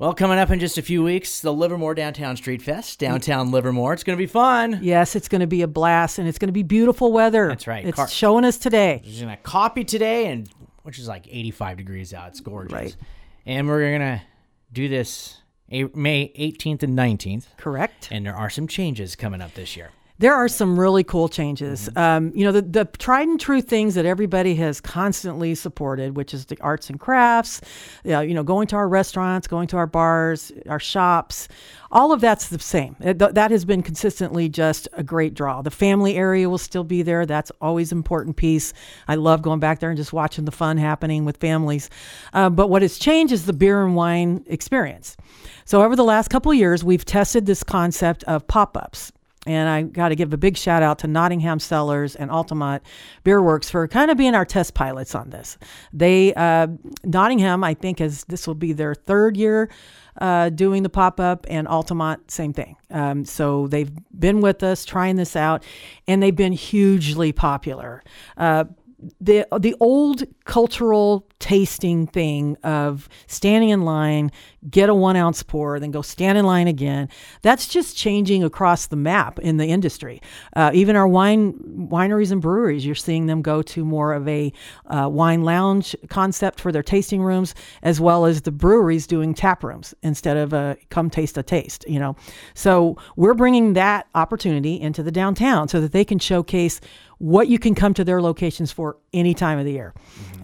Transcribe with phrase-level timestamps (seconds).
[0.00, 3.92] Well, coming up in just a few weeks, the Livermore Downtown Street Fest, downtown Livermore.
[3.92, 4.78] It's going to be fun.
[4.80, 7.48] Yes, it's going to be a blast, and it's going to be beautiful weather.
[7.48, 7.84] That's right.
[7.84, 9.02] It's Car- showing us today.
[9.04, 10.48] There's going to copy today, and
[10.84, 12.28] which is like 85 degrees out.
[12.28, 12.72] It's gorgeous.
[12.72, 12.96] Right.
[13.44, 14.22] And we're going to
[14.72, 17.48] do this May 18th and 19th.
[17.58, 18.08] Correct.
[18.10, 19.90] And there are some changes coming up this year.
[20.20, 21.88] There are some really cool changes.
[21.96, 26.34] Um, you know, the, the tried and true things that everybody has constantly supported, which
[26.34, 27.62] is the arts and crafts,
[28.06, 31.48] uh, you know, going to our restaurants, going to our bars, our shops,
[31.90, 32.96] all of that's the same.
[33.00, 35.62] It- th- that has been consistently just a great draw.
[35.62, 37.24] The family area will still be there.
[37.24, 38.74] That's always an important piece.
[39.08, 41.88] I love going back there and just watching the fun happening with families.
[42.34, 45.16] Uh, but what has changed is the beer and wine experience.
[45.64, 49.12] So over the last couple of years, we've tested this concept of pop-ups.
[49.46, 52.82] And I got to give a big shout out to Nottingham Cellars and Altamont
[53.24, 55.56] Beer Works for kind of being our test pilots on this.
[55.94, 56.66] They, uh,
[57.04, 59.70] Nottingham, I think, is this will be their third year
[60.20, 62.76] uh, doing the pop up, and Altamont, same thing.
[62.90, 65.64] Um, so they've been with us trying this out,
[66.06, 68.02] and they've been hugely popular.
[68.36, 68.64] Uh,
[69.20, 74.32] the the old cultural tasting thing of standing in line,
[74.68, 77.08] get a one ounce pour, then go stand in line again.
[77.42, 80.20] That's just changing across the map in the industry.
[80.56, 81.52] Uh, even our wine
[81.88, 84.52] wineries and breweries, you're seeing them go to more of a
[84.86, 89.62] uh, wine lounge concept for their tasting rooms, as well as the breweries doing tap
[89.62, 91.84] rooms instead of a come taste a taste.
[91.86, 92.16] You know,
[92.54, 96.80] so we're bringing that opportunity into the downtown so that they can showcase
[97.20, 99.92] what you can come to their locations for any time of the year.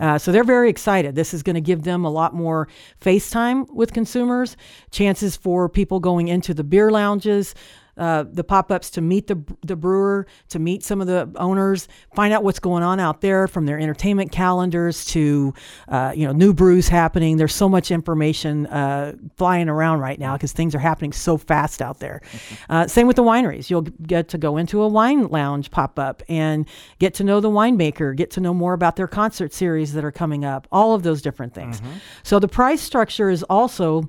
[0.01, 1.15] Uh, so they're very excited.
[1.15, 4.57] This is going to give them a lot more face time with consumers,
[4.91, 7.55] chances for people going into the beer lounges.
[7.97, 12.33] Uh, the pop-ups to meet the the brewer, to meet some of the owners, find
[12.35, 15.55] out what's going on out there from their entertainment calendars to
[15.89, 17.39] uh, you know new brews happening.
[17.39, 21.81] There's so much information uh, flying around right now because things are happening so fast
[21.81, 22.21] out there.
[22.69, 23.71] Uh, same with the wineries.
[23.71, 28.15] You'll get to go into a wine lounge pop-up and get to know the winemaker,
[28.15, 30.69] get to know more about their concert series that are coming up.
[30.71, 31.81] All of those different things.
[32.23, 34.09] So the price structure is also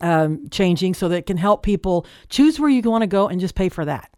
[0.00, 3.40] um, changing so that it can help people choose where you want to go and
[3.40, 4.10] just pay for that.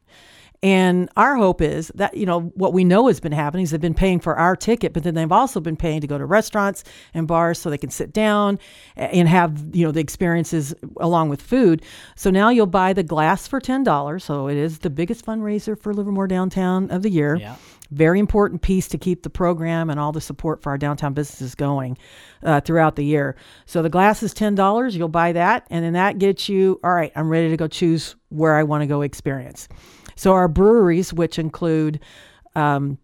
[0.63, 3.81] And our hope is that, you know, what we know has been happening is they've
[3.81, 6.85] been paying for our ticket, but then they've also been paying to go to restaurants
[7.15, 8.59] and bars so they can sit down
[8.97, 11.83] and have, you know, the experiences along with food.
[12.15, 14.23] So now you'll buy the glass for $10.
[14.23, 17.37] So it is the biggest fundraiser for Livermore Downtown of the year.
[17.37, 17.57] Yeah.
[17.93, 21.55] Very important piece to keep the program and all the support for our downtown businesses
[21.55, 21.97] going
[22.43, 23.37] uh, throughout the year.
[23.67, 24.97] So the glass is ten dollars.
[24.97, 26.81] You'll buy that, and then that gets you.
[26.83, 29.69] All right, I'm ready to go choose where I want to go experience.
[30.17, 32.01] So our breweries, which include
[32.55, 32.99] um,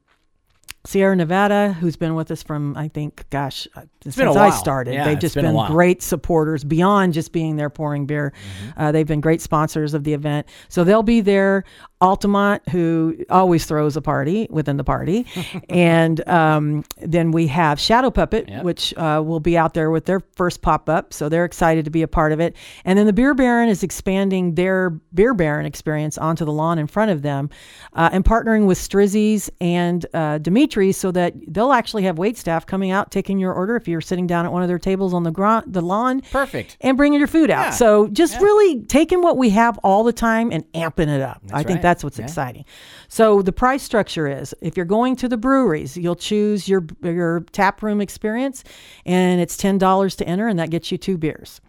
[0.84, 5.04] Sierra Nevada, who's been with us from I think, gosh, uh, since I started, Yeah,
[5.04, 8.32] they've just been been great supporters beyond just being there pouring beer.
[8.76, 11.62] Uh, they've been great sponsors of the event, so they'll be there.
[12.02, 15.24] Altamont, who always throws a party within the party,
[15.68, 18.64] and um, then we have Shadow Puppet, Yep.
[18.64, 21.90] which uh, will be out there with their first pop up, so they're excited to
[21.92, 22.56] be a part of it.
[22.84, 26.88] And then the Beer Baron is expanding their Beer Baron experience onto the lawn in
[26.88, 27.50] front of them,
[27.92, 32.66] uh, and partnering with Strizzi's and uh, Dimitri, so that they'll actually have wait staff
[32.66, 35.22] coming out taking your order if you're sitting down at one of their tables on
[35.22, 36.76] the gro- the lawn Perfect.
[36.80, 37.66] and bringing your food out.
[37.66, 37.70] Yeah.
[37.70, 41.40] So just really taking what we have all the time and amping it up.
[41.52, 41.82] I think right.
[41.82, 42.24] that's what's Yeah.
[42.24, 42.64] exciting.
[43.08, 47.40] So the price structure is if you're going to the breweries, you'll choose your your
[47.52, 48.64] tap room experience,
[49.04, 51.60] and it's ten dollars to enter, and that gets you two beers.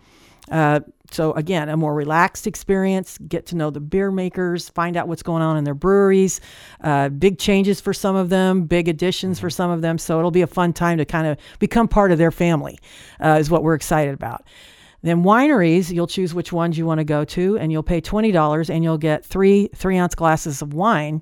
[0.51, 3.17] Uh, so again, a more relaxed experience.
[3.29, 6.41] Get to know the beer makers, find out what's going on in their breweries.
[6.81, 9.97] Uh, big changes for some of them, big additions for some of them.
[9.97, 12.77] So it'll be a fun time to kind of become part of their family.
[13.23, 14.43] Uh, is what we're excited about.
[15.03, 18.31] Then wineries, you'll choose which ones you want to go to, and you'll pay twenty
[18.31, 21.21] dollars, and you'll get three three ounce glasses of wine.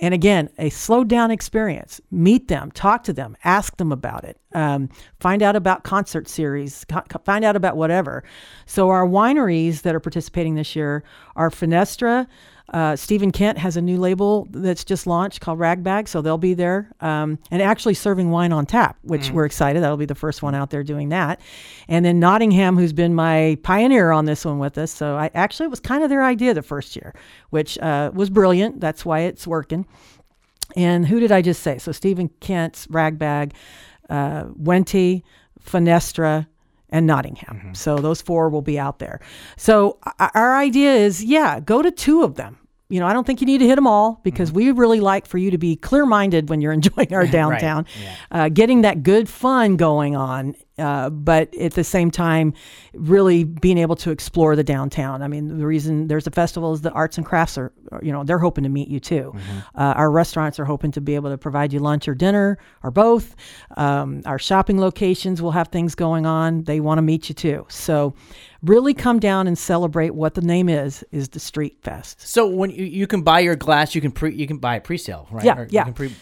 [0.00, 2.00] And again, a slowed down experience.
[2.10, 4.88] Meet them, talk to them, ask them about it, um,
[5.20, 8.24] find out about concert series, co- find out about whatever.
[8.66, 11.04] So, our wineries that are participating this year
[11.36, 12.26] are Fenestra.
[12.72, 16.54] Uh, Steven Kent has a new label that's just launched called Ragbag, so they'll be
[16.54, 19.82] there um, and actually serving wine on tap, which we're excited.
[19.82, 21.40] That'll be the first one out there doing that.
[21.88, 24.90] And then Nottingham, who's been my pioneer on this one with us.
[24.90, 27.14] So I actually it was kind of their idea the first year,
[27.50, 28.80] which uh, was brilliant.
[28.80, 29.86] That's why it's working.
[30.74, 31.78] And who did I just say?
[31.78, 33.52] So Steven Kent's Ragbag,
[34.08, 35.22] uh, Wente,
[35.62, 36.46] Fenestra,
[36.90, 37.56] and Nottingham.
[37.56, 37.74] Mm-hmm.
[37.74, 39.20] So those four will be out there.
[39.56, 42.58] So uh, uh, our idea is, yeah, go to two of them.
[42.88, 44.56] You know, I don't think you need to hit them all because mm-hmm.
[44.58, 48.16] we really like for you to be clear minded when you're enjoying our downtown, Yeah.
[48.30, 52.52] uh, getting that good fun going on Uh, but at the same time,
[52.94, 55.22] really being able to explore the downtown.
[55.22, 57.72] I mean, the reason there's a festival is the arts and crafts are,
[58.02, 59.32] you know, they're hoping to meet you too.
[59.76, 62.90] Uh, our restaurants are hoping to be able to provide you lunch or dinner or
[62.90, 63.36] both.
[63.76, 66.64] Um, our shopping locations will have things going on.
[66.64, 67.66] They want to meet you too.
[67.68, 68.14] So,
[68.64, 72.26] really come down and celebrate what the name is is the Street Fest.
[72.26, 74.80] So when you, you can buy your glass, you can pre you can buy a
[74.80, 75.44] pre-sale, right?
[75.44, 75.84] Yeah, Or you yeah.
[75.84, 76.14] can pre-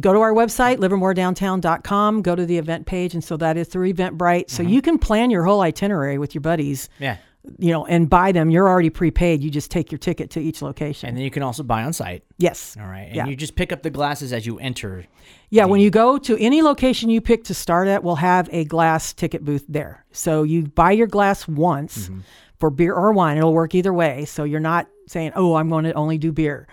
[0.00, 3.92] go to our website livermoredowntown.com go to the event page and so that is through
[3.92, 4.50] eventbrite.
[4.50, 4.72] So mm-hmm.
[4.72, 7.18] you can plan your whole itinerary with your buddies yeah.
[7.58, 8.50] you know and buy them.
[8.50, 9.42] You're already prepaid.
[9.42, 11.08] You just take your ticket to each location.
[11.08, 12.24] And then you can also buy on site.
[12.38, 12.76] yes.
[12.78, 13.06] All right.
[13.06, 13.26] And Yeah.
[13.26, 15.04] you just pick up the glasses as you enter.
[15.50, 18.64] yeah when you go to any location you pick to start at we'll have a
[18.64, 20.04] glass ticket booth there.
[20.12, 22.20] So you buy your glass once mm-hmm.
[22.58, 23.38] for beer or wine.
[23.38, 24.24] It'll work either way.
[24.24, 26.66] So you're not saying oh i'm going to only do beer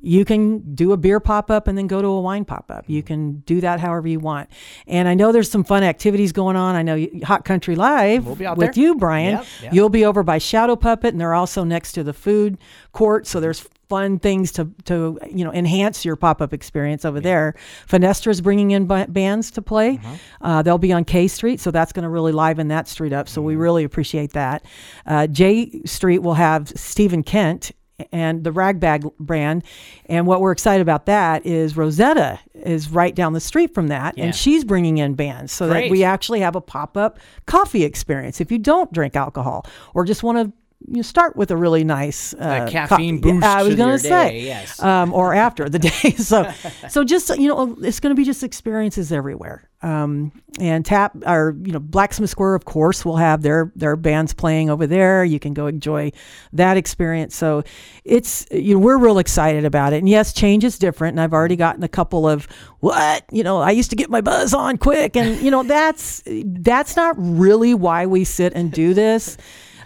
[0.00, 2.84] you can do a beer pop up and then go to a wine pop up.
[2.86, 4.48] You can do that however you want.
[4.86, 6.74] And I know there's some fun activities going on.
[6.76, 8.82] I know you- Hot Country Live We'll with there.
[8.84, 9.36] you, Brian.
[9.36, 9.72] Yep, yep.
[9.74, 12.58] You'll be over by Shadow Puppet, and they're also next to the food
[12.92, 13.26] court.
[13.26, 17.54] So there's fun things to to you know enhance your pop up experience over there.
[17.88, 20.00] Fenestra's bringing in ba- bands to play.
[20.02, 20.14] Uh-huh.
[20.40, 23.28] Uh, they'll be on K Street, so that's going to really liven that street up.
[23.28, 23.46] So Mm-hmm.
[23.46, 24.64] we really appreciate that.
[25.06, 27.70] Uh, J Street will have Steven Kent
[28.12, 29.64] and the Ragbag brand.
[30.06, 34.16] And what we're excited about that is Rosetta is right down the street from that,
[34.18, 34.24] Yeah.
[34.26, 38.40] and she's bringing in bands so that we actually have a pop up coffee experience.
[38.40, 40.52] If you don't drink alcohol or just want to.
[40.88, 44.30] You start with a really nice uh, caffeine boost I was to gonna your say,
[44.30, 44.80] day, yes.
[44.82, 45.90] um, or after the day.
[46.16, 46.50] So,
[46.88, 49.68] so just you know, it's going to be just experiences everywhere.
[49.82, 54.34] Um, and tap or you know, Blacksmith Square, of course, will have their their bands
[54.34, 55.24] playing over there.
[55.24, 56.12] You can go enjoy
[56.52, 57.34] that experience.
[57.36, 57.62] So,
[58.04, 59.98] it's you know, we're real excited about it.
[59.98, 61.14] And yes, change is different.
[61.14, 62.48] And I've already gotten a couple of
[62.80, 63.58] what you know.
[63.58, 67.74] I used to get my buzz on quick, and you know, that's that's not really
[67.74, 69.36] why we sit and do this.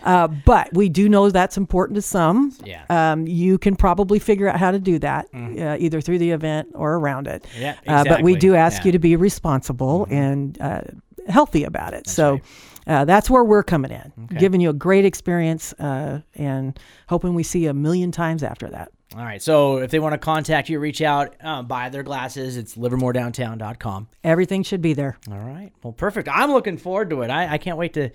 [0.02, 2.52] Uh, but we do know that's important to some.
[2.64, 2.84] Yeah.
[2.88, 6.68] Um, you can probably figure out how to do that uh, either through the event
[6.74, 7.42] or around it.
[7.54, 7.62] Mm-hmm.
[7.62, 8.78] Yeah, Uh, but we do ask Yeah.
[8.80, 8.86] Mm-hmm.
[8.88, 10.82] you to be responsible and uh,
[11.28, 12.08] healthy about it.
[12.08, 12.40] so
[12.86, 17.42] uh, that's where we're coming in, giving you a great experience uh, and hoping we
[17.42, 18.90] see you a million times after that.
[19.16, 19.42] All right.
[19.42, 22.56] So if they want to contact you, reach out, uh, buy their glasses.
[22.56, 24.08] It's livermoredowntown.com.
[24.24, 25.18] Everything should be there.
[25.30, 25.72] All right.
[25.82, 26.28] Well, perfect.
[26.32, 27.30] I'm looking forward to it.
[27.30, 28.10] I, I can't wait to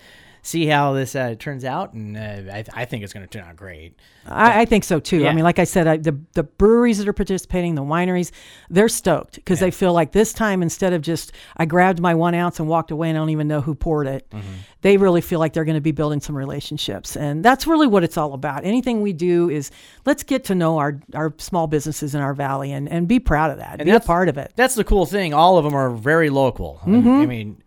[0.46, 3.48] see how this uh, turns out, and uh, I, I think it's going to turn
[3.48, 3.96] out great.
[4.28, 5.20] I, I think so too.
[5.20, 5.30] Yeah.
[5.30, 8.32] I mean, like I said, I, the the breweries that are participating, the wineries,
[8.70, 12.34] they're stoked because they feel like this time instead of just I grabbed my one
[12.36, 14.54] ounce and walked away and I don't even know who poured it, Mm-hmm.
[14.82, 18.04] they really feel like they're going to be building some relationships, and that's really what
[18.04, 18.66] it's all about.
[18.66, 19.72] Anything we do is
[20.06, 23.52] let's get to know our our small businesses in our valley and and be proud
[23.52, 24.52] of that, be a part of it.
[24.56, 25.34] That's the cool thing.
[25.34, 26.80] All of them are very local.
[26.86, 27.10] Mm-hmm.
[27.10, 27.62] I mean,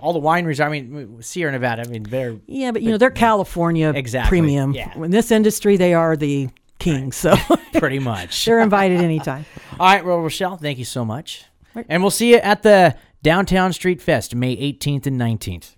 [0.00, 0.64] all the wineries.
[0.64, 1.82] I mean, Sierra Nevada.
[1.86, 4.72] I mean, they're Yeah, but you know they're California Exactly, premium.
[4.72, 4.94] yeah.
[4.96, 6.48] In this industry, they are the
[6.78, 7.34] kings, so
[7.74, 8.44] pretty much.
[8.44, 9.44] they're invited anytime.
[9.78, 11.44] All right, well, Rochelle, thank you so much.
[11.88, 15.76] And we'll see you at the Downtown Street Fest, May 18th and 19th.